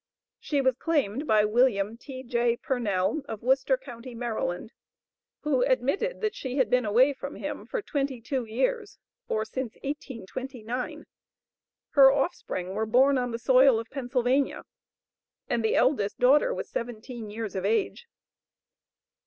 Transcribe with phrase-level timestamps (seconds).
[0.39, 2.57] She was claimed by William T.J.
[2.63, 4.71] Purnell, of Worcester county, Maryland,
[5.41, 8.97] who admitted that she had been away from him for twenty two years,
[9.29, 11.05] or since 1829.
[11.91, 14.63] Her offspring were born on the soil of Pennsylvania,
[15.47, 18.07] and the eldest daughter was seventeen years of age.